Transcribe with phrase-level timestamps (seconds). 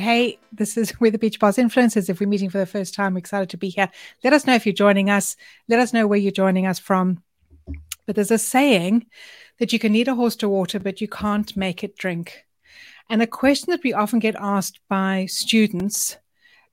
[0.00, 2.08] Hey, this is We're the Beach Boss Influencers.
[2.08, 3.90] If we're meeting for the first time, we're excited to be here.
[4.24, 5.36] Let us know if you're joining us.
[5.68, 7.22] Let us know where you're joining us from.
[8.06, 9.04] But there's a saying
[9.58, 12.46] that you can lead a horse to water, but you can't make it drink.
[13.10, 16.16] And a question that we often get asked by students,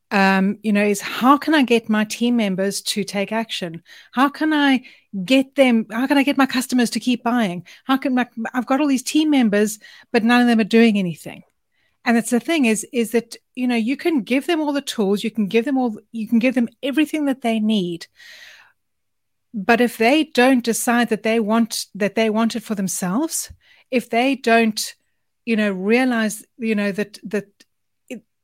[0.09, 3.83] um, you know, is how can I get my team members to take action?
[4.13, 4.85] How can I
[5.25, 5.85] get them?
[5.91, 7.67] How can I get my customers to keep buying?
[7.83, 9.79] How can my, I've got all these team members,
[10.13, 11.43] but none of them are doing anything
[12.07, 14.81] and it's the thing is is that you know you can give them all the
[14.81, 18.07] tools you can give them all you can give them everything that they need.
[19.53, 23.51] But if they don't decide that they want that they want it for themselves
[23.91, 24.95] if they don't
[25.45, 27.45] you know realize you know that that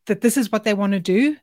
[0.07, 1.37] that this is what they want to do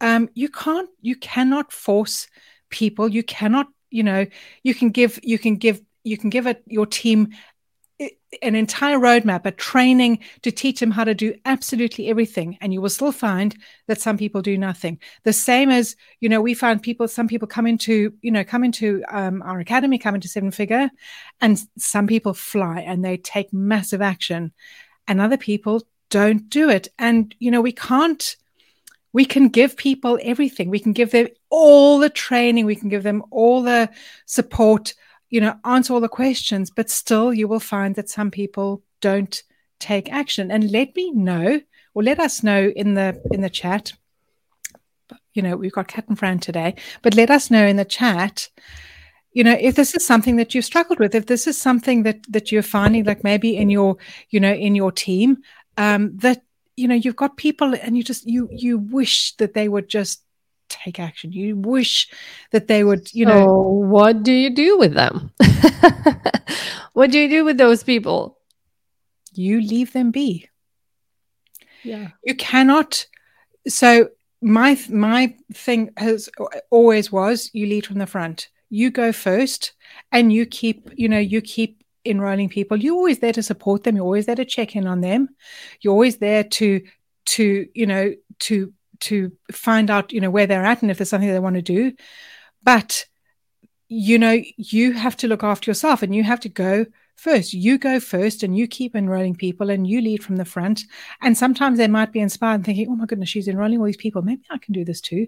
[0.00, 2.28] um you can't you cannot force
[2.70, 4.24] people you cannot you know
[4.62, 7.28] you can give you can give you can give it your team
[8.42, 12.56] an entire roadmap, a training to teach them how to do absolutely everything.
[12.60, 15.00] And you will still find that some people do nothing.
[15.24, 18.62] The same as, you know, we find people, some people come into, you know, come
[18.62, 20.90] into um, our academy, come into seven figure,
[21.40, 24.52] and some people fly and they take massive action,
[25.08, 26.88] and other people don't do it.
[26.98, 28.36] And, you know, we can't,
[29.12, 30.70] we can give people everything.
[30.70, 33.90] We can give them all the training, we can give them all the
[34.26, 34.94] support
[35.30, 39.42] you know, answer all the questions, but still you will find that some people don't
[39.78, 40.50] take action.
[40.50, 41.60] And let me know,
[41.94, 43.92] or let us know in the in the chat.
[45.34, 48.48] You know, we've got Kat and Fran today, but let us know in the chat.
[49.32, 52.24] You know, if this is something that you've struggled with, if this is something that
[52.32, 53.96] that you're finding, like maybe in your,
[54.30, 55.38] you know, in your team,
[55.76, 56.42] um, that
[56.76, 60.22] you know you've got people and you just you you wish that they would just
[60.68, 61.32] take action.
[61.32, 62.08] You wish
[62.50, 63.46] that they would, you know.
[63.46, 65.32] So what do you do with them?
[66.92, 68.38] what do you do with those people?
[69.32, 70.48] You leave them be.
[71.82, 72.08] Yeah.
[72.24, 73.06] You cannot.
[73.66, 76.28] So my my thing has
[76.70, 78.48] always was you lead from the front.
[78.70, 79.72] You go first,
[80.12, 82.76] and you keep you know you keep enrolling people.
[82.76, 83.96] You're always there to support them.
[83.96, 85.28] You're always there to check in on them.
[85.80, 86.82] You're always there to
[87.26, 91.08] to you know to to find out you know where they're at and if there's
[91.08, 91.92] something they want to do.
[92.62, 93.06] But
[93.88, 96.86] you know you have to look after yourself and you have to go
[97.16, 97.52] first.
[97.52, 100.82] You go first and you keep enrolling people and you lead from the front.
[101.20, 103.96] And sometimes they might be inspired and thinking oh my goodness she's enrolling all these
[103.96, 104.22] people.
[104.22, 105.26] Maybe i can do this too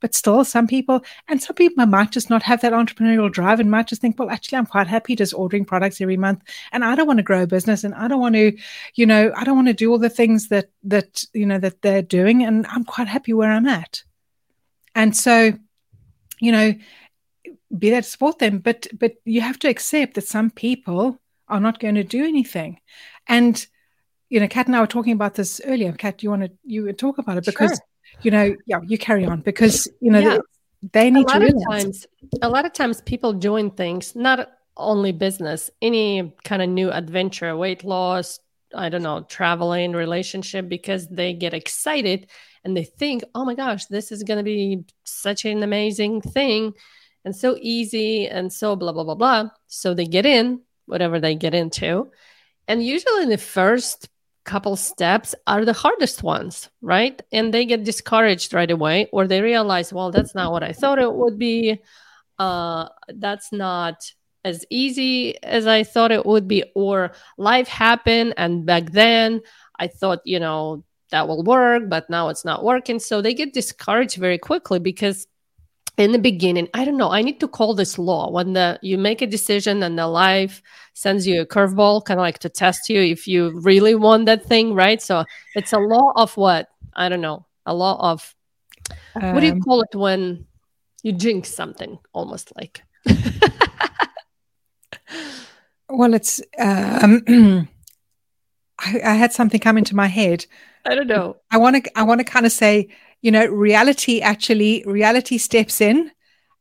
[0.00, 3.70] but still, some people, and some people might just not have that entrepreneurial drive and
[3.70, 6.42] might just think, well, actually, I'm quite happy just ordering products every month.
[6.72, 8.56] And I don't want to grow a business and I don't want to,
[8.94, 11.82] you know, I don't want to do all the things that, that, you know, that
[11.82, 12.42] they're doing.
[12.44, 14.02] And I'm quite happy where I'm at.
[14.94, 15.52] And so,
[16.40, 16.74] you know,
[17.76, 18.58] be there to support them.
[18.58, 22.80] But, but you have to accept that some people are not going to do anything.
[23.26, 23.64] And,
[24.30, 25.92] you know, Kat and I were talking about this earlier.
[25.92, 27.89] Kat, you want to you would talk about it because sure
[28.22, 30.38] you know, yeah, you carry on because you know yeah.
[30.82, 31.62] they, they, need a to realize.
[31.64, 32.06] Of times,
[32.42, 37.56] a lot of times, people join things not only business, any kind of new adventure,
[37.56, 38.40] weight loss,
[38.74, 42.28] I don't know, traveling, relationship, because they get excited
[42.64, 46.74] and they think, oh my gosh, this is going to be such an amazing thing
[47.24, 49.48] and so easy and so blah, blah, blah, blah.
[49.66, 52.10] So they get in, whatever they get into.
[52.68, 54.08] And usually in the first
[54.50, 57.16] couple steps are the hardest ones, right?
[57.30, 60.98] And they get discouraged right away, or they realize, well, that's not what I thought
[60.98, 61.80] it would be.
[62.38, 62.88] Uh,
[63.24, 63.96] that's not
[64.44, 69.40] as easy as I thought it would be, or life happened, and back then
[69.78, 72.98] I thought, you know, that will work, but now it's not working.
[72.98, 75.26] So they get discouraged very quickly because
[76.04, 78.30] in the beginning i don't know i need to call this law.
[78.30, 80.62] When the you make a decision and the life
[80.94, 84.44] sends you a curveball kind of like to test you if you really want that
[84.44, 85.00] thing right?
[85.00, 86.68] So it's a law of what?
[86.94, 87.46] I don't know.
[87.66, 88.34] A law of
[89.14, 90.46] um, what do you um, call it when
[91.02, 92.82] you jinx something almost like?
[95.92, 97.22] Well it's um
[98.80, 100.46] I, I had something come into my head
[100.84, 102.88] i don't know i want to i want to kind of say
[103.22, 106.10] you know reality actually reality steps in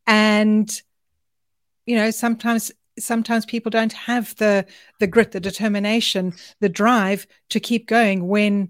[0.05, 0.81] and
[1.85, 4.65] you know sometimes sometimes people don't have the
[4.99, 8.69] the grit the determination the drive to keep going when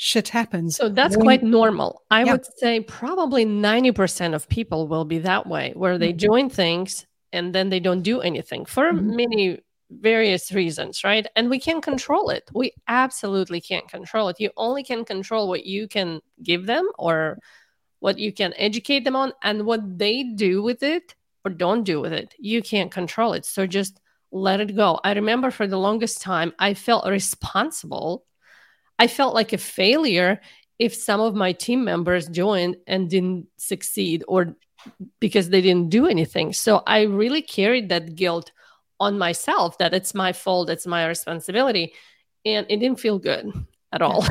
[0.00, 0.76] shit happens.
[0.76, 2.02] So that's when, quite normal.
[2.10, 2.32] I yeah.
[2.32, 6.16] would say probably 90% of people will be that way, where they mm-hmm.
[6.16, 9.14] join things and then they don't do anything for mm-hmm.
[9.14, 9.60] many
[9.90, 11.26] various reasons, right?
[11.36, 12.48] And we can't control it.
[12.54, 14.40] We absolutely can't control it.
[14.40, 17.38] You only can control what you can give them or
[17.98, 21.14] what you can educate them on and what they do with it
[21.44, 22.34] or don't do with it.
[22.38, 23.44] You can't control it.
[23.44, 24.00] So just
[24.32, 25.00] let it go.
[25.02, 28.24] I remember for the longest time, I felt responsible.
[28.98, 30.40] I felt like a failure
[30.78, 34.56] if some of my team members joined and didn't succeed or
[35.18, 36.52] because they didn't do anything.
[36.52, 38.52] So I really carried that guilt
[39.00, 41.94] on myself that it's my fault, it's my responsibility.
[42.44, 43.52] And it didn't feel good
[43.92, 44.24] at all.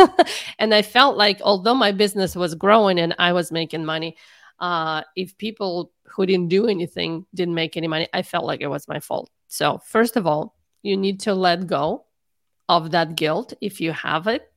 [0.58, 4.16] and I felt like, although my business was growing and I was making money,
[4.60, 8.68] uh, if people who didn't do anything didn't make any money, I felt like it
[8.68, 9.30] was my fault.
[9.48, 12.04] So, first of all, you need to let go
[12.68, 14.50] of that guilt if you have it.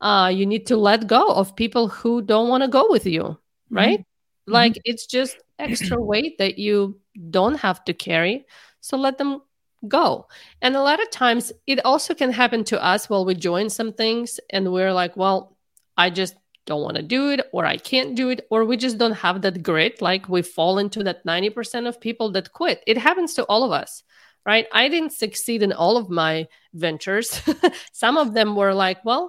[0.00, 3.22] Uh, you need to let go of people who don't want to go with you,
[3.22, 3.76] mm-hmm.
[3.76, 4.00] right?
[4.00, 4.52] Mm-hmm.
[4.52, 7.00] Like it's just extra weight that you
[7.30, 8.46] don't have to carry.
[8.86, 9.42] So let them
[9.88, 10.28] go.
[10.62, 13.92] And a lot of times it also can happen to us while we join some
[13.92, 15.56] things and we're like, well,
[15.96, 16.36] I just
[16.66, 19.42] don't want to do it or I can't do it or we just don't have
[19.42, 22.80] that grit like we fall into that 90% of people that quit.
[22.86, 24.04] It happens to all of us.
[24.44, 24.68] Right?
[24.72, 27.42] I didn't succeed in all of my ventures.
[27.92, 29.28] some of them were like, well,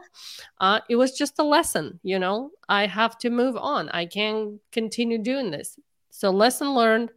[0.60, 3.90] uh, it was just a lesson, you know, I have to move on.
[3.90, 5.80] I can't continue doing this.
[6.12, 7.10] So, lesson learned,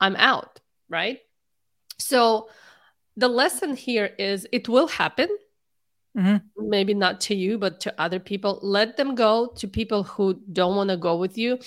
[0.00, 0.58] I'm out,
[0.88, 1.20] right?
[1.98, 2.48] So
[3.16, 5.28] the lesson here is it will happen.
[6.16, 6.68] Mm-hmm.
[6.68, 8.58] Maybe not to you, but to other people.
[8.62, 11.58] Let them go to people who don't want to go with you.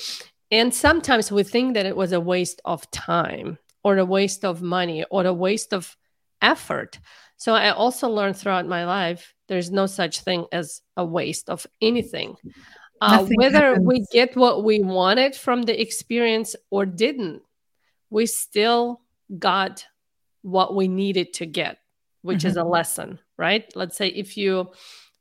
[0.49, 4.61] And sometimes we think that it was a waste of time or a waste of
[4.61, 5.95] money or a waste of
[6.41, 6.99] effort.
[7.37, 11.65] So I also learned throughout my life there's no such thing as a waste of
[11.81, 12.35] anything.
[13.01, 13.85] Uh, whether happens.
[13.85, 17.41] we get what we wanted from the experience or didn't,
[18.09, 19.01] we still
[19.39, 19.85] got
[20.41, 21.77] what we needed to get,
[22.21, 22.47] which mm-hmm.
[22.47, 23.71] is a lesson, right?
[23.75, 24.71] Let's say if you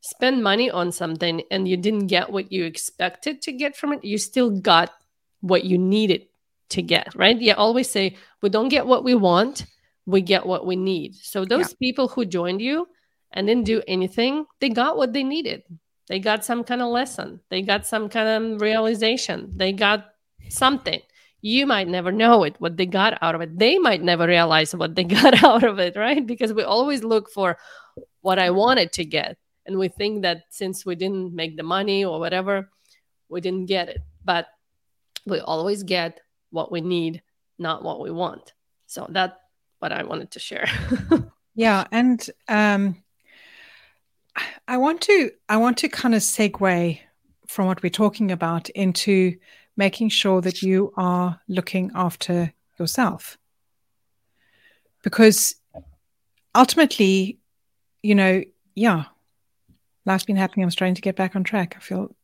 [0.01, 4.05] spend money on something and you didn't get what you expected to get from it,
[4.05, 4.91] you still got
[5.41, 6.27] what you needed
[6.71, 7.41] to get, right?
[7.41, 9.67] Yeah, always say we don't get what we want,
[10.07, 11.15] we get what we need.
[11.17, 11.77] So those yeah.
[11.81, 12.89] people who joined you
[13.33, 15.63] and didn't do anything, they got what they needed.
[16.09, 17.41] They got some kind of lesson.
[17.51, 19.53] They got some kind of realization.
[19.55, 20.07] They got
[20.49, 21.01] something
[21.43, 23.59] you might never know it what they got out of it.
[23.59, 26.27] They might never realize what they got out of it right?
[26.27, 27.59] Because we always look for
[28.23, 32.05] what i wanted to get and we think that since we didn't make the money
[32.05, 32.69] or whatever
[33.29, 34.03] we didn't get it.
[34.25, 34.47] But
[35.27, 36.21] we always get
[36.51, 37.23] what we need
[37.59, 38.53] not what we want.
[38.87, 39.37] So that's
[39.79, 40.69] what i wanted to share.
[41.55, 43.03] Yeah and um
[44.69, 47.01] i want to i want to kind of segue
[47.49, 49.37] from what we're talking about into
[49.81, 53.39] making sure that you are looking after yourself.
[55.03, 55.55] Because
[56.55, 57.39] ultimately,
[58.03, 58.45] you know,
[58.75, 59.05] yeah,
[60.05, 60.65] life's been happening.
[60.65, 61.77] I'm starting to get back on track.
[61.79, 62.15] I feel,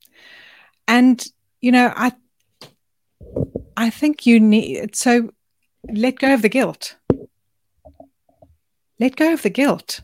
[0.87, 1.27] and
[1.63, 2.13] you know, I,
[3.75, 5.31] I think you need so
[5.91, 6.97] let go of the guilt.
[9.01, 10.03] Let go of the guilt.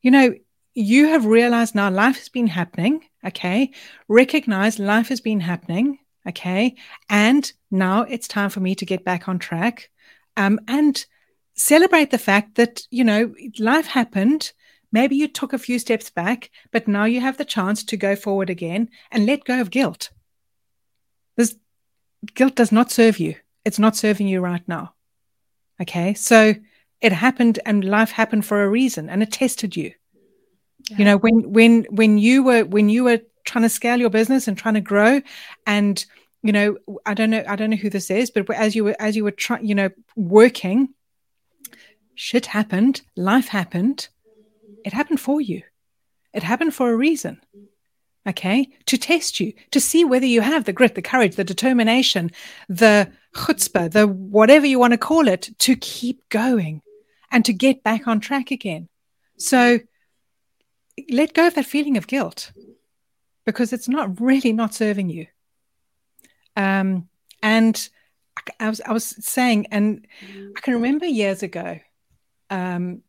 [0.00, 0.34] You know,
[0.72, 3.04] you have realized now life has been happening.
[3.22, 3.70] Okay,
[4.08, 5.98] recognize life has been happening.
[6.28, 6.74] Okay.
[7.08, 9.90] And now it's time for me to get back on track
[10.36, 11.04] um, and
[11.54, 14.52] celebrate the fact that, you know, life happened.
[14.92, 18.14] Maybe you took a few steps back, but now you have the chance to go
[18.14, 20.10] forward again and let go of guilt.
[21.36, 21.56] This
[22.34, 23.36] guilt does not serve you.
[23.64, 24.94] It's not serving you right now.
[25.80, 26.14] Okay.
[26.14, 26.54] So
[27.00, 29.92] it happened and life happened for a reason and it tested you.
[30.90, 30.98] Yeah.
[30.98, 34.46] You know, when when when you were when you were trying to scale your business
[34.46, 35.20] and trying to grow.
[35.66, 36.04] And
[36.44, 38.94] you know i don't know i don't know who this is but as you were
[39.00, 40.88] as you were trying you know working
[42.14, 44.08] shit happened life happened
[44.84, 45.62] it happened for you.
[46.32, 47.40] It happened for a reason
[48.26, 48.68] okay?
[48.86, 52.30] To test you to see whether you have the grit the courage the determination
[52.68, 56.82] the chutzpah the whatever you want to call it to keep going
[57.30, 58.88] and to get back on track again.
[59.38, 59.80] So
[61.10, 62.52] let go of that feeling of guilt
[63.48, 65.26] because it's not really not serving you.
[66.54, 67.08] Um,
[67.42, 67.88] and
[68.60, 70.06] I was I was saying, and
[70.54, 71.78] I can remember years ago,
[72.50, 73.00] um,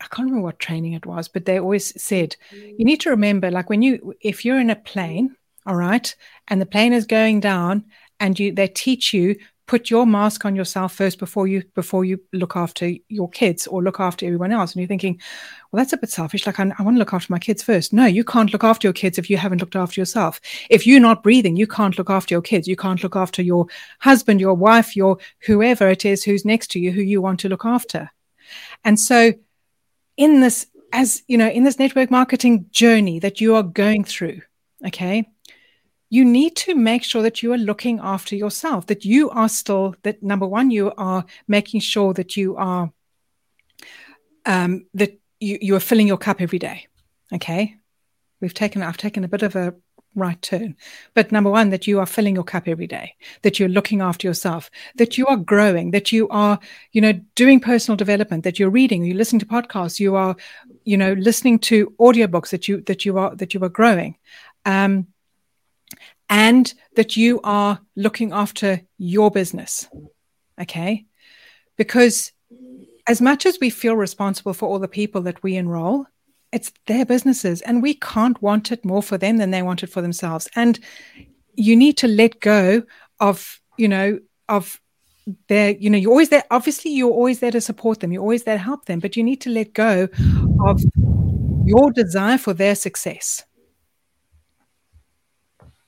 [0.00, 3.48] I can't remember what training it was, but they always said you need to remember,
[3.52, 6.12] like when you if you're in a plane, all right,
[6.48, 7.84] and the plane is going down,
[8.18, 12.20] and you they teach you put your mask on yourself first before you before you
[12.32, 14.72] look after your kids or look after everyone else.
[14.72, 15.20] And you're thinking
[15.72, 16.46] well that's a bit selfish.
[16.46, 17.92] Like I, I want to look after my kids first.
[17.92, 20.40] No you can't look after your kids if you haven't looked after yourself.
[20.70, 22.68] If you're not breathing you can't look after your kids.
[22.68, 23.66] You can't look after your
[24.00, 27.48] husband your wife your whoever it is who's next to you who you want to
[27.48, 28.10] look after.
[28.84, 29.32] And so
[30.16, 34.40] in this as you know in this network marketing journey that you are going through
[34.86, 35.28] okay
[36.14, 39.96] you need to make sure that you are looking after yourself, that you are still,
[40.04, 42.92] that number one, you are making sure that you are,
[44.46, 46.86] um, that you, you are filling your cup every day.
[47.32, 47.74] Okay.
[48.40, 49.74] We've taken, I've taken a bit of a
[50.14, 50.76] right turn.
[51.14, 54.28] But number one, that you are filling your cup every day, that you're looking after
[54.28, 56.60] yourself, that you are growing, that you are,
[56.92, 60.36] you know, doing personal development, that you're reading, you're listening to podcasts, you are,
[60.84, 64.16] you know, listening to audiobooks, that you that you are that you are growing.
[64.64, 65.08] Um,
[66.28, 69.88] and that you are looking after your business.
[70.60, 71.06] Okay.
[71.76, 72.32] Because
[73.06, 76.06] as much as we feel responsible for all the people that we enroll,
[76.52, 79.90] it's their businesses and we can't want it more for them than they want it
[79.90, 80.48] for themselves.
[80.54, 80.78] And
[81.54, 82.84] you need to let go
[83.20, 84.80] of, you know, of
[85.48, 86.44] their, you know, you're always there.
[86.50, 89.22] Obviously, you're always there to support them, you're always there to help them, but you
[89.22, 90.08] need to let go
[90.64, 90.80] of
[91.64, 93.42] your desire for their success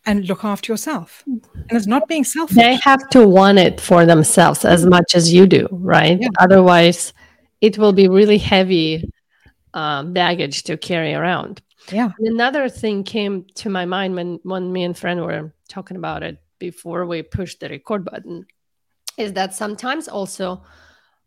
[0.06, 1.22] and look after yourself.
[1.26, 2.56] And it's not being selfish.
[2.56, 6.18] They have to want it for themselves as much as you do, right?
[6.20, 6.28] Yeah.
[6.38, 7.12] Otherwise,
[7.60, 9.10] it will be really heavy
[9.74, 11.60] um, baggage to carry around.
[11.92, 12.12] Yeah.
[12.18, 16.22] And another thing came to my mind when, when me and Fran were talking about
[16.22, 18.46] it before we pushed the record button
[19.18, 20.62] is that sometimes also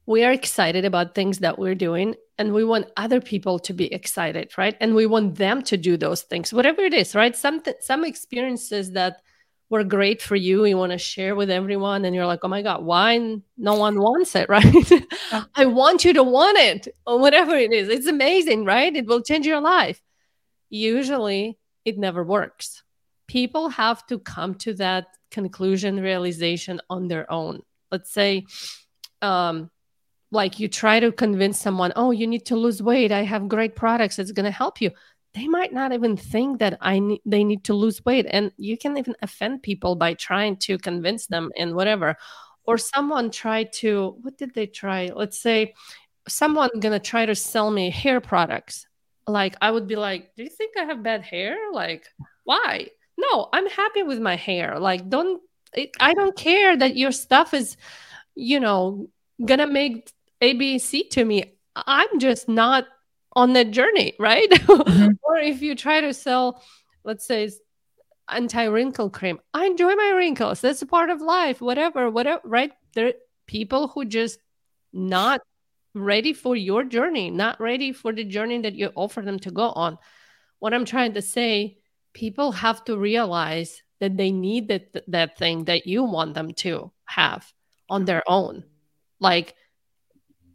[0.09, 3.93] we are excited about things that we're doing and we want other people to be
[3.93, 4.75] excited right?
[4.81, 7.35] And we want them to do those things whatever it is right?
[7.35, 9.21] Some some experiences that
[9.69, 12.63] were great for you you want to share with everyone and you're like oh my
[12.63, 14.91] god why no one wants it right?
[15.53, 17.87] I want you to want it or whatever it is.
[17.87, 18.95] It's amazing right?
[18.95, 20.01] It will change your life.
[20.71, 22.81] Usually it never works.
[23.27, 27.61] People have to come to that conclusion realization on their own.
[27.91, 28.47] Let's say
[29.21, 29.69] um
[30.31, 33.11] like you try to convince someone, oh, you need to lose weight.
[33.11, 34.19] I have great products.
[34.19, 34.91] It's going to help you.
[35.33, 38.77] They might not even think that I ne- they need to lose weight, and you
[38.77, 42.15] can even offend people by trying to convince them and whatever.
[42.63, 45.11] Or someone tried to what did they try?
[45.13, 45.75] Let's say
[46.27, 48.87] someone gonna try to sell me hair products.
[49.27, 51.57] Like I would be like, do you think I have bad hair?
[51.71, 52.07] Like
[52.43, 52.87] why?
[53.15, 54.79] No, I'm happy with my hair.
[54.79, 55.41] Like don't
[55.73, 57.77] it, I don't care that your stuff is,
[58.33, 59.09] you know,
[59.45, 62.85] gonna make ABC to me, I'm just not
[63.33, 64.49] on that journey, right?
[64.59, 65.11] Mm-hmm.
[65.23, 66.63] or if you try to sell,
[67.03, 67.49] let's say,
[68.27, 70.61] anti wrinkle cream, I enjoy my wrinkles.
[70.61, 72.71] That's a part of life, whatever, whatever, right?
[72.93, 73.13] There are
[73.47, 74.39] people who just
[74.93, 75.41] not
[75.93, 79.69] ready for your journey, not ready for the journey that you offer them to go
[79.69, 79.97] on.
[80.59, 81.77] What I'm trying to say,
[82.13, 86.91] people have to realize that they need that, that thing that you want them to
[87.05, 87.51] have
[87.89, 88.63] on their own.
[89.19, 89.55] Like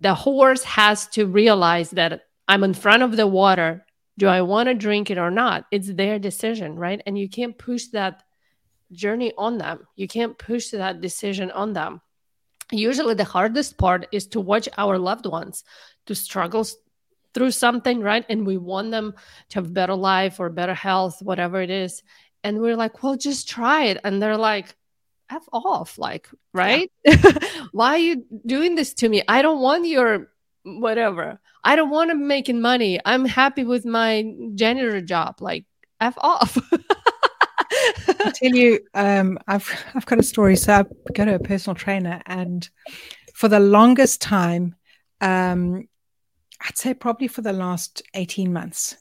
[0.04, 3.86] the horse has to realize that I'm in front of the water.
[4.18, 5.64] Do I want to drink it or not?
[5.70, 7.00] It's their decision, right?
[7.06, 8.22] And you can't push that
[8.92, 9.88] journey on them.
[9.96, 12.02] You can't push that decision on them.
[12.70, 15.64] Usually, the hardest part is to watch our loved ones
[16.04, 16.66] to struggle
[17.32, 18.26] through something, right?
[18.28, 19.14] And we want them
[19.48, 22.02] to have better life or better health, whatever it is.
[22.42, 24.00] And we're like, well, just try it.
[24.04, 24.76] And they're like,
[25.30, 26.90] f off like right?
[27.04, 27.32] Yeah.
[27.72, 29.22] why are you doing this to me?
[29.28, 30.30] I don't want your
[30.64, 31.40] whatever.
[31.62, 33.00] I don't want to making money.
[33.04, 35.36] I'm happy with my janitor job.
[35.40, 35.64] Like
[36.00, 36.58] f off.
[38.08, 40.56] I tell you, um, I've I've got a story.
[40.56, 42.68] So I go to a personal trainer, and
[43.34, 44.76] for the longest time,
[45.20, 45.88] um,
[46.60, 48.96] I'd say probably for the last eighteen months,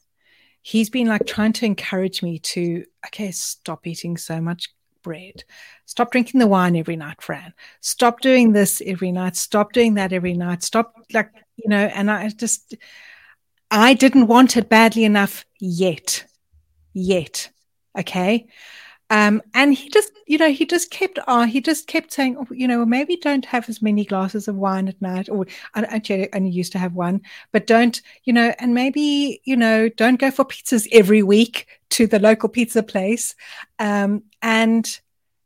[0.62, 4.70] he's been like trying to encourage me to okay, stop eating so much
[5.04, 5.44] bread.
[5.86, 7.54] Stop drinking the wine every night, Fran.
[7.82, 9.36] Stop doing this every night.
[9.36, 10.64] Stop doing that every night.
[10.64, 12.76] Stop, like, you know, and I just,
[13.70, 16.26] I didn't want it badly enough yet.
[16.94, 17.50] Yet.
[17.98, 18.48] Okay.
[19.10, 22.48] Um, and he just, you know, he just kept on, he just kept saying, oh,
[22.52, 25.46] you know, maybe don't have as many glasses of wine at night, or
[25.76, 29.90] I actually only used to have one, but don't, you know, and maybe, you know,
[29.90, 33.36] don't go for pizzas every week to the local pizza place.
[33.78, 35.00] Um, and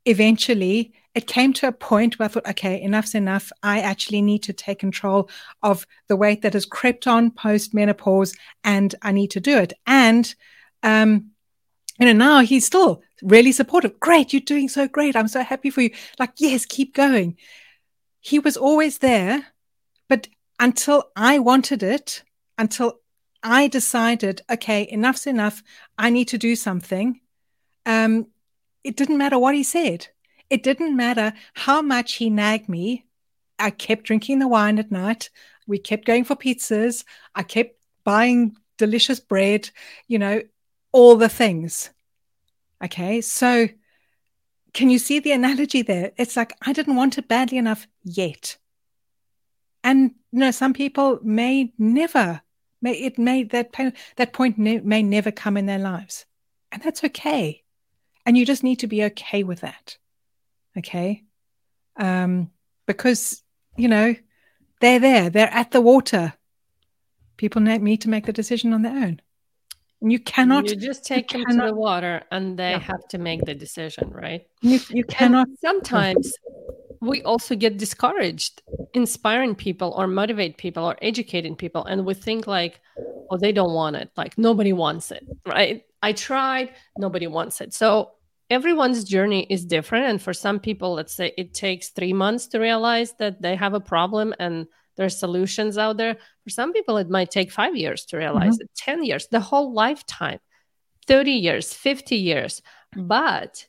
[0.05, 3.51] eventually it came to a point where I thought, okay, enough's enough.
[3.63, 5.29] I actually need to take control
[5.63, 9.73] of the weight that has crept on post menopause, and I need to do it.
[9.87, 10.33] And,
[10.83, 11.31] um,
[11.99, 13.99] you know, now he's still really supportive.
[13.99, 15.15] Great, you're doing so great.
[15.15, 15.91] I'm so happy for you.
[16.19, 17.37] Like, yes, keep going.
[18.19, 19.47] He was always there,
[20.09, 20.27] but
[20.59, 22.23] until I wanted it,
[22.57, 22.99] until
[23.43, 25.63] I decided, okay, enough's enough.
[25.97, 27.21] I need to do something.
[27.85, 28.27] Um,
[28.83, 30.07] it didn't matter what he said.
[30.49, 33.05] It didn't matter how much he nagged me.
[33.59, 35.29] I kept drinking the wine at night.
[35.67, 37.03] We kept going for pizzas.
[37.35, 39.69] I kept buying delicious bread,
[40.07, 40.41] you know,
[40.91, 41.89] all the things.
[42.83, 43.21] Okay.
[43.21, 43.67] So
[44.73, 46.11] can you see the analogy there?
[46.17, 48.57] It's like I didn't want it badly enough yet.
[49.83, 52.41] And you know, some people may never,
[52.81, 53.71] may it may that
[54.17, 56.25] that point ne- may never come in their lives,
[56.71, 57.63] and that's okay.
[58.25, 59.97] And you just need to be okay with that.
[60.77, 61.23] Okay,
[61.95, 62.51] um,
[62.85, 63.41] because
[63.77, 64.15] you know
[64.79, 66.33] they're there, they're at the water.
[67.37, 69.21] People need me to make the decision on their own.
[70.01, 70.69] You cannot.
[70.69, 72.79] You just take you them cannot, to the water, and they yeah.
[72.79, 74.47] have to make the decision, right?
[74.61, 75.47] You, you cannot.
[75.47, 76.33] And sometimes
[77.01, 78.61] we also get discouraged
[78.93, 82.79] inspiring people or motivate people or educating people, and we think like,
[83.31, 84.11] "Oh, they don't want it.
[84.15, 87.73] Like nobody wants it, right?" I tried, nobody wants it.
[87.73, 88.11] So
[88.51, 92.59] everyone's journey is different, and for some people, let's say it takes three months to
[92.59, 96.17] realize that they have a problem and there's solutions out there.
[96.43, 98.63] For some people, it might take five years to realize mm-hmm.
[98.63, 100.39] it, 10 years, the whole lifetime,
[101.05, 102.61] 30 years, 50 years.
[102.95, 103.67] But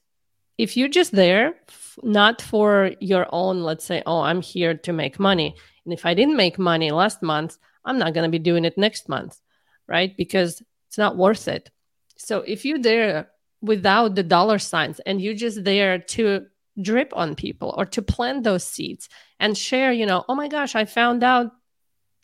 [0.57, 1.55] if you're just there,
[2.03, 5.55] not for your own, let's say, oh, I'm here to make money.
[5.85, 8.77] And if I didn't make money last month, I'm not going to be doing it
[8.77, 9.39] next month,
[9.87, 10.17] right?
[10.17, 11.71] Because it's not worth it.
[12.17, 13.29] So if you're there
[13.61, 16.47] without the dollar signs and you're just there to
[16.81, 19.09] drip on people or to plant those seeds
[19.41, 21.53] and share, you know, oh my gosh, I found out,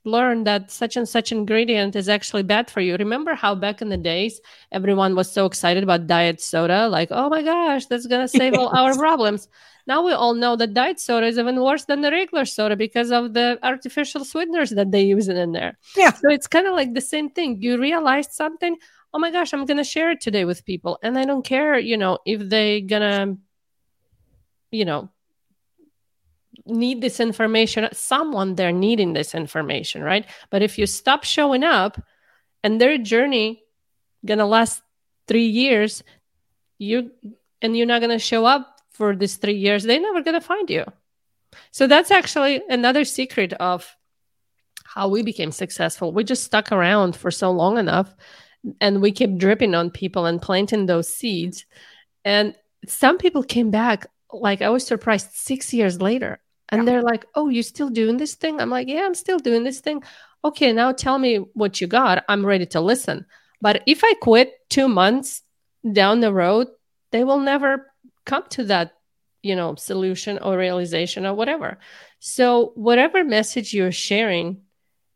[0.06, 2.94] learned that such and such ingredient is actually bad for you.
[2.96, 4.38] Remember how back in the days,
[4.70, 6.88] everyone was so excited about diet soda?
[6.88, 8.60] Like, oh my gosh, that's going to save yes.
[8.60, 9.48] all our problems.
[9.86, 13.10] Now we all know that diet soda is even worse than the regular soda because
[13.10, 15.78] of the artificial sweeteners that they use in there.
[15.96, 16.12] Yeah.
[16.12, 17.62] So it's kind of like the same thing.
[17.62, 18.76] You realized something,
[19.14, 20.98] oh my gosh, I'm going to share it today with people.
[21.02, 23.38] And I don't care, you know, if they going to
[24.74, 25.10] you know
[26.66, 27.88] need this information.
[27.92, 30.26] Someone they're needing this information right?
[30.50, 32.00] But if you stop showing up
[32.62, 33.62] and their journey
[34.24, 34.82] gonna last
[35.28, 36.02] three years
[36.78, 37.10] you
[37.60, 40.84] and you're not gonna show up for these three years they're never gonna find you.
[41.70, 43.96] So that's actually another secret of
[44.84, 46.12] how we became successful.
[46.12, 48.14] We just stuck around for so long enough
[48.80, 51.66] and we kept dripping on people and planting those seeds.
[52.24, 52.54] And
[52.86, 54.06] some people came back
[54.40, 56.40] like I was surprised six years later.
[56.68, 56.86] And yeah.
[56.86, 58.60] they're like, Oh, you still doing this thing?
[58.60, 60.02] I'm like, Yeah, I'm still doing this thing.
[60.44, 62.24] Okay, now tell me what you got.
[62.28, 63.26] I'm ready to listen.
[63.60, 65.42] But if I quit two months
[65.90, 66.68] down the road,
[67.12, 67.90] they will never
[68.26, 68.94] come to that,
[69.42, 71.78] you know, solution or realization or whatever.
[72.18, 74.62] So, whatever message you're sharing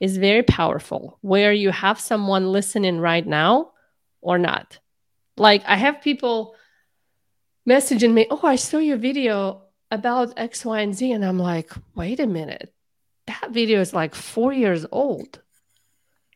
[0.01, 3.73] is very powerful, where you have someone listening right now
[4.21, 4.79] or not.
[5.37, 6.55] Like, I have people
[7.69, 11.13] messaging me, Oh, I saw your video about X, Y, and Z.
[11.13, 12.73] And I'm like, Wait a minute.
[13.27, 15.41] That video is like four years old.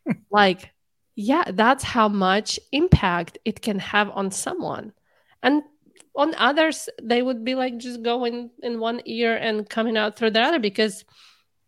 [0.31, 0.71] like,
[1.15, 4.93] yeah, that's how much impact it can have on someone.
[5.41, 5.63] And
[6.15, 10.31] on others, they would be like just going in one ear and coming out through
[10.31, 11.03] the other because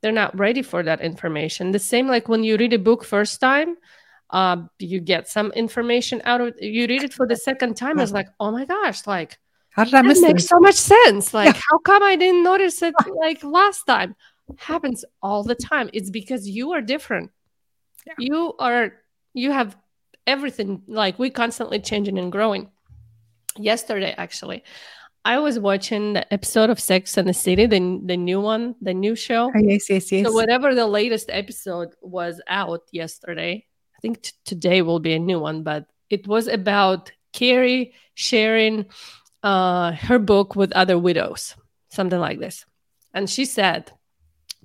[0.02, 1.72] they're not ready for that information.
[1.72, 3.76] The same like when you read a book first time,
[4.30, 8.00] uh, you get some information out of you read it for the second time.
[8.00, 9.40] It's like, oh my gosh, like
[9.76, 10.28] how did I miss it?
[10.28, 11.34] Makes so much sense.
[11.34, 11.62] Like, yeah.
[11.70, 14.16] how come I didn't notice it like last time?
[14.58, 15.90] Happens all the time.
[15.92, 17.32] It's because you are different.
[18.08, 18.14] Yeah.
[18.20, 18.94] You are.
[19.34, 19.76] You have
[20.26, 20.84] everything.
[20.88, 22.70] Like we constantly changing and growing.
[23.58, 24.64] Yesterday, actually,
[25.26, 28.94] I was watching the episode of Sex and the City, the the new one, the
[28.94, 29.52] new show.
[29.54, 30.26] Oh, yes, yes, yes.
[30.26, 33.66] So whatever the latest episode was out yesterday,
[33.98, 38.86] I think t- today will be a new one, but it was about Carrie sharing
[39.46, 41.56] uh, her book with other widows,
[41.90, 42.66] something like this.
[43.14, 43.92] And she said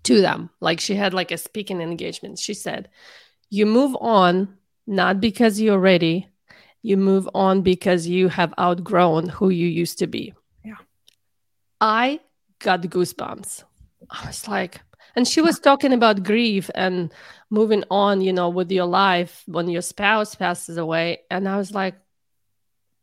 [0.04, 2.88] to them, like she had like a speaking engagement, she said,
[3.50, 6.28] You move on not because you're ready,
[6.82, 10.32] you move on because you have outgrown who you used to be.
[10.64, 10.80] Yeah.
[11.80, 12.20] I
[12.58, 13.64] got goosebumps.
[14.08, 14.80] I was like,
[15.14, 17.12] and she was talking about grief and
[17.50, 21.18] moving on, you know, with your life when your spouse passes away.
[21.30, 21.96] And I was like,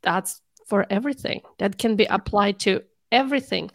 [0.02, 3.72] that's for everything that can be applied to everything.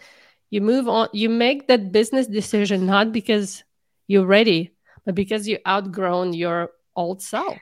[0.51, 3.65] You move on you make that business decision not because
[4.07, 4.71] you're ready
[5.05, 7.59] but because you outgrown your old self.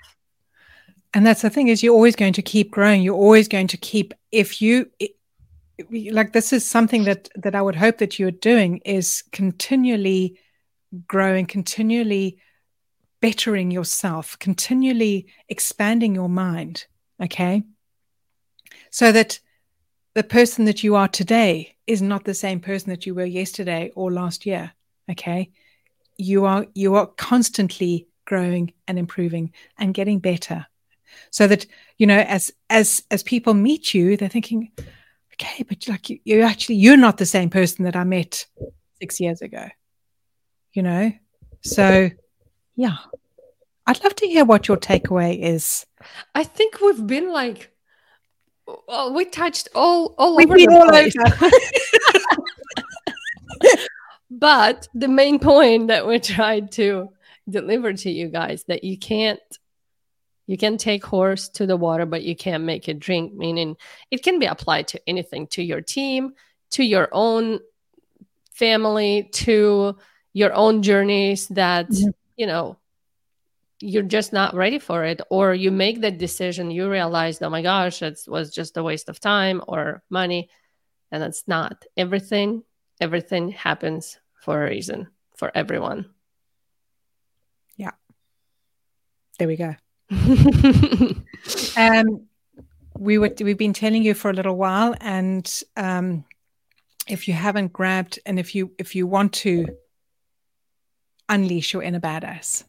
[1.14, 3.02] And that's the thing is you're always going to keep growing.
[3.02, 4.90] You're always going to keep if you
[5.88, 10.38] like this is something that that i would hope that you're doing is continually
[11.06, 12.38] growing continually
[13.20, 16.86] bettering yourself continually expanding your mind
[17.22, 17.62] okay
[18.90, 19.40] so that
[20.14, 23.90] the person that you are today is not the same person that you were yesterday
[23.94, 24.72] or last year
[25.10, 25.50] okay?
[26.16, 30.66] You are you are constantly growing and improving and getting better.
[31.30, 31.66] So that
[31.98, 34.70] you know as as as people meet you they're thinking
[35.34, 38.46] okay but like you, you actually you're not the same person that i met
[39.00, 39.68] six years ago
[40.72, 41.12] you know?
[41.62, 42.10] So
[42.76, 42.96] yeah.
[43.86, 45.84] I'd love to hear what your takeaway is.
[46.34, 47.72] I think we've been like
[48.88, 51.14] well, we touched all all We've over the place.
[51.16, 51.50] Over.
[54.30, 57.08] but the main point that we tried to
[57.48, 59.40] deliver to you guys that you can't
[60.46, 63.76] you can take horse to the water but you can't make it drink meaning
[64.10, 66.32] it can be applied to anything to your team
[66.70, 67.58] to your own
[68.52, 69.96] family to
[70.32, 72.10] your own journeys that mm-hmm.
[72.36, 72.76] you know
[73.80, 77.62] you're just not ready for it or you make that decision you realize oh my
[77.62, 80.48] gosh it was just a waste of time or money
[81.10, 81.84] and it's not.
[81.96, 82.62] Everything
[83.00, 86.06] everything happens for a reason for everyone.
[87.76, 87.92] Yeah.
[89.38, 89.74] There we go.
[91.76, 92.26] Um,
[92.98, 96.24] we were we've been telling you for a little while, and um,
[97.08, 99.66] if you haven't grabbed, and if you if you want to
[101.28, 102.64] unleash your inner badass,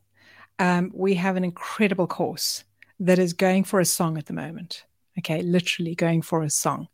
[0.62, 2.64] um, we have an incredible course
[3.00, 4.86] that is going for a song at the moment.
[5.20, 6.88] Okay, literally going for a song,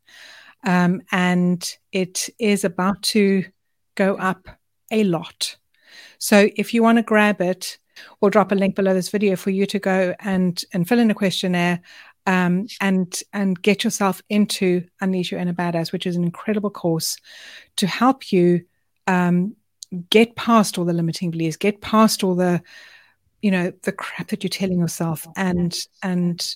[0.66, 3.46] um, and it is about to
[3.94, 4.50] go up
[4.90, 5.56] a lot.
[6.18, 7.78] So if you want to grab it,
[8.20, 11.12] We'll drop a link below this video for you to go and and fill in
[11.12, 11.82] a questionnaire
[12.26, 17.18] um, and and get yourself into Unleash Your Inner Badass, which is an incredible course
[17.78, 18.66] to help you
[19.08, 19.56] um,
[20.10, 22.62] get past all the limiting beliefs, get past all the
[23.42, 26.56] you know the crap that you're telling yourself, and and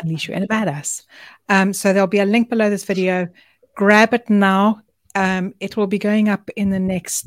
[0.00, 1.04] unleash your inner badass.
[1.48, 3.28] Um, so there'll be a link below this video.
[3.74, 4.82] Grab it now.
[5.14, 7.26] Um, it will be going up in the next,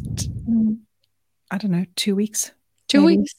[1.52, 2.52] I don't know, two weeks,
[2.88, 3.18] Two Maybe.
[3.18, 3.34] weeks.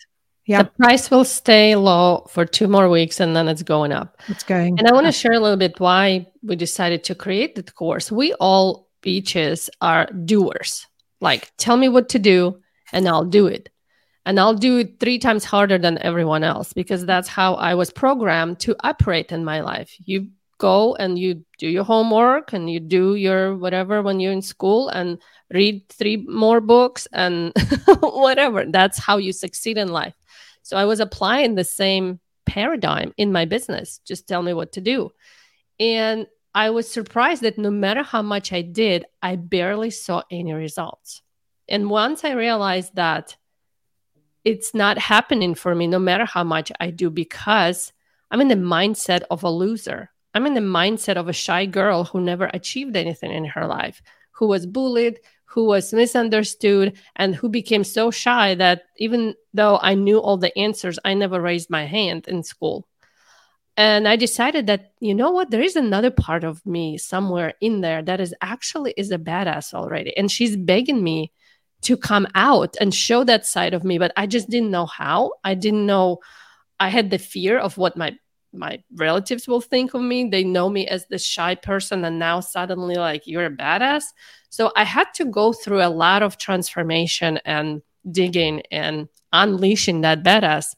[0.46, 0.64] Yeah.
[0.64, 4.20] The price will stay low for two more weeks and then it's going up.
[4.28, 4.78] It's going.
[4.78, 8.12] And I want to share a little bit why we decided to create the course.
[8.12, 10.86] We all beaches are doers.
[11.20, 12.60] Like, tell me what to do
[12.92, 13.70] and I'll do it.
[14.26, 17.90] And I'll do it three times harder than everyone else because that's how I was
[17.90, 19.94] programmed to operate in my life.
[20.04, 24.40] You go and you do your homework and you do your whatever when you're in
[24.40, 25.18] school and
[25.52, 27.52] read three more books and
[28.00, 28.64] whatever.
[28.64, 30.14] That's how you succeed in life.
[30.62, 34.00] So I was applying the same paradigm in my business.
[34.06, 35.10] Just tell me what to do.
[35.78, 40.52] And I was surprised that no matter how much I did, I barely saw any
[40.52, 41.20] results.
[41.68, 43.36] And once I realized that
[44.44, 47.92] it's not happening for me, no matter how much I do, because
[48.30, 50.10] I'm in the mindset of a loser.
[50.34, 54.02] I'm in the mindset of a shy girl who never achieved anything in her life,
[54.32, 59.94] who was bullied, who was misunderstood, and who became so shy that even though I
[59.94, 62.88] knew all the answers, I never raised my hand in school.
[63.76, 67.80] And I decided that, you know what, there is another part of me somewhere in
[67.80, 70.16] there that is actually is a badass already.
[70.16, 71.32] And she's begging me
[71.84, 75.32] to come out and show that side of me, but I just didn't know how.
[75.44, 76.20] I didn't know
[76.80, 78.16] I had the fear of what my
[78.52, 80.28] my relatives will think of me.
[80.28, 84.04] They know me as the shy person, and now suddenly, like, you're a badass.
[84.48, 90.22] So I had to go through a lot of transformation and digging and unleashing that
[90.22, 90.76] badass.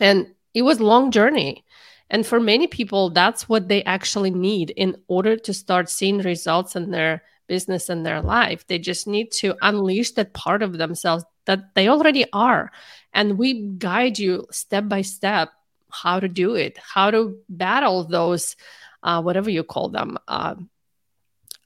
[0.00, 1.64] And it was long journey.
[2.10, 6.74] And for many people, that's what they actually need in order to start seeing results
[6.74, 8.66] in their business and their life.
[8.66, 12.70] They just need to unleash that part of themselves that they already are.
[13.12, 15.50] And we guide you step by step
[15.90, 18.54] how to do it, how to battle those,
[19.02, 20.54] uh, whatever you call them, uh,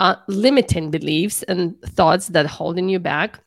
[0.01, 3.40] uh, limiting beliefs and thoughts that holding you back.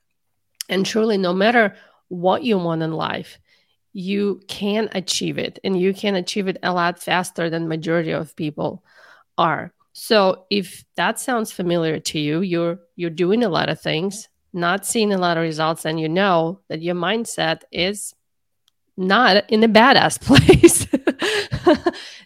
[0.69, 1.75] And truly, no matter
[2.09, 3.39] what you want in life,
[3.93, 8.35] you can achieve it, and you can achieve it a lot faster than majority of
[8.35, 8.83] people
[9.37, 9.71] are.
[9.97, 14.85] So, if that sounds familiar to you, you're you're doing a lot of things, not
[14.85, 18.13] seeing a lot of results, and you know that your mindset is
[18.97, 20.85] not in a badass place.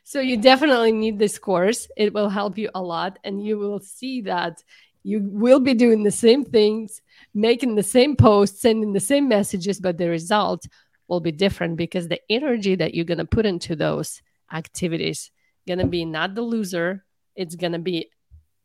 [0.03, 1.87] so you definitely need this course.
[1.95, 4.63] It will help you a lot and you will see that
[5.03, 7.03] you will be doing the same things,
[7.35, 10.65] making the same posts, sending the same messages, but the result
[11.07, 15.29] will be different because the energy that you're to put into those activities.
[15.67, 17.05] Gonna be not the loser.
[17.39, 18.11] It's gonna be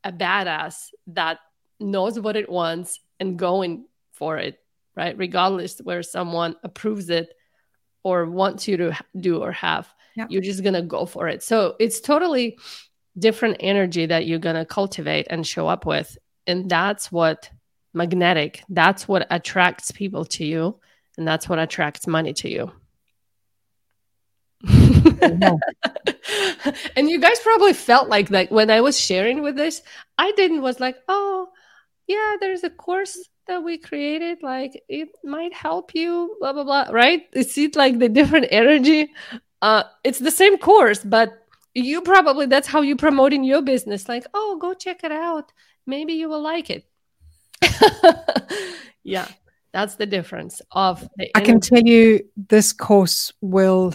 [0.03, 1.39] a badass that
[1.79, 4.59] knows what it wants and going for it,
[4.97, 5.17] right?
[5.17, 7.33] Regardless where someone approves it
[8.03, 9.89] or wants you to do or have.
[10.29, 11.45] You're just gonna go for it.
[11.45, 12.59] So it's totally
[13.17, 16.19] different energy that you're gonna cultivate and show up with.
[16.49, 17.49] And that's what
[17.93, 20.81] magnetic, that's what attracts people to you,
[21.17, 22.73] and that's what attracts money to you.
[26.97, 29.83] and you guys probably felt like that when I was sharing with this.
[30.19, 31.49] I didn't was like, oh,
[32.07, 34.43] yeah, there's a course that we created.
[34.43, 36.89] Like it might help you, blah blah blah.
[36.91, 37.23] Right?
[37.33, 39.13] It's it like the different energy.
[39.63, 41.33] Uh, it's the same course, but
[41.75, 44.09] you probably that's how you promote in your business.
[44.09, 45.53] Like, oh, go check it out.
[45.87, 46.87] Maybe you will like it.
[49.05, 49.29] yeah,
[49.73, 51.31] that's the difference of the.
[51.35, 53.95] I can tell you, this course will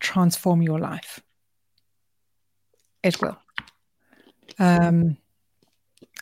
[0.00, 1.20] transform your life.
[3.02, 3.38] It will.
[4.58, 5.16] Um,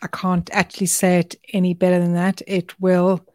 [0.03, 2.43] I can't actually say it any better than that.
[2.47, 3.27] It will.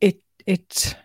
[0.00, 0.96] It it.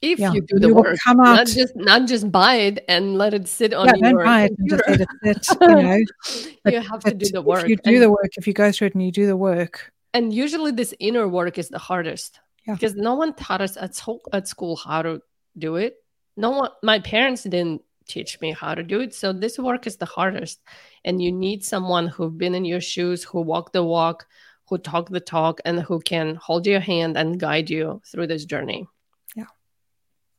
[0.00, 3.18] If yeah, you do the work, come out, not just not just buy it and
[3.18, 5.58] let it sit on yeah, your don't buy it and just let it sit.
[5.60, 7.64] You know, you have to do the work.
[7.64, 9.36] If you do and, the work, if you go through it and you do the
[9.36, 12.74] work, and usually this inner work is the hardest yeah.
[12.74, 15.20] because no one taught us at school how to
[15.56, 15.96] do it
[16.36, 19.14] no one my parents didn't teach me how to do it.
[19.14, 20.60] So this work is the hardest.
[21.04, 24.26] And you need someone who've been in your shoes who walk the walk
[24.68, 28.44] who talk the talk and who can hold your hand and guide you through this
[28.44, 28.86] journey.
[29.34, 29.46] Yeah.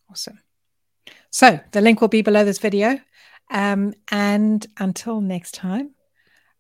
[0.09, 0.39] Awesome.
[1.31, 2.99] So the link will be below this video.
[3.51, 5.95] Um, and until next time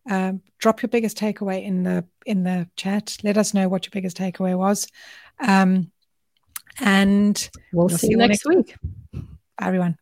[0.09, 3.17] um, drop your biggest takeaway in the in the chat.
[3.23, 4.87] Let us know what your biggest takeaway was.
[5.39, 5.91] Um,
[6.79, 8.75] and we'll, we'll see, see, you next week.
[9.13, 9.97] Bye, everyone.